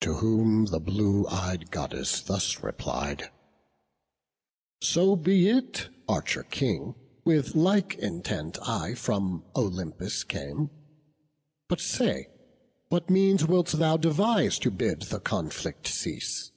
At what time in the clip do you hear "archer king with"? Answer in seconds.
6.08-7.54